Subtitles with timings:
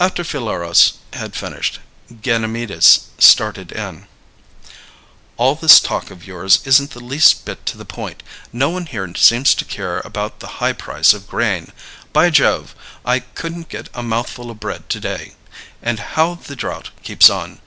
[0.00, 1.78] After Phileros had finished,
[2.12, 4.08] Ganymedes started in:
[5.36, 8.24] "All this talk of yours isn't the least bit to the point.
[8.52, 11.70] No one here seems to care about the high price of grain.
[12.12, 15.34] By Jove, I couldn't get a mouthful of bread to day!
[15.80, 17.60] And how the drought keeps on!